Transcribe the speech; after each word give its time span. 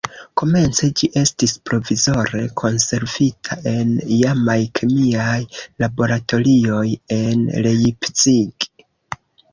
Komence 0.41 0.87
ĝi 0.99 1.09
estis 1.19 1.51
provizore 1.69 2.41
konservita 2.61 3.57
en 3.73 3.93
iamaj 4.17 4.57
kemiaj 4.79 5.37
laboratorioj 5.85 6.85
en 7.23 7.45
Leipzig. 7.69 8.71